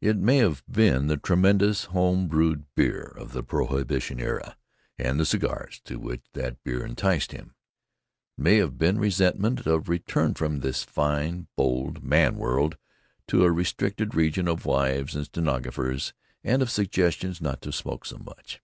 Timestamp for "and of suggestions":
16.42-17.42